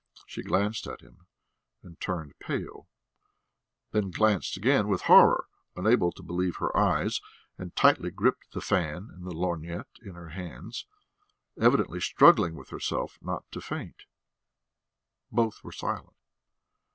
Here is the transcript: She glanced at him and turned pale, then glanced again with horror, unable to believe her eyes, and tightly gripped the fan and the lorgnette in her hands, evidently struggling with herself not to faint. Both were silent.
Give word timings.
She 0.25 0.41
glanced 0.41 0.87
at 0.87 1.01
him 1.01 1.27
and 1.83 1.99
turned 2.01 2.39
pale, 2.39 2.87
then 3.91 4.09
glanced 4.09 4.57
again 4.57 4.87
with 4.87 5.03
horror, 5.03 5.45
unable 5.75 6.11
to 6.13 6.23
believe 6.23 6.55
her 6.55 6.75
eyes, 6.75 7.21
and 7.55 7.75
tightly 7.75 8.09
gripped 8.09 8.51
the 8.53 8.61
fan 8.61 9.09
and 9.13 9.27
the 9.27 9.35
lorgnette 9.35 9.99
in 10.01 10.15
her 10.15 10.29
hands, 10.29 10.87
evidently 11.55 12.01
struggling 12.01 12.55
with 12.55 12.69
herself 12.69 13.19
not 13.21 13.45
to 13.51 13.61
faint. 13.61 14.05
Both 15.31 15.63
were 15.63 15.71
silent. 15.71 16.17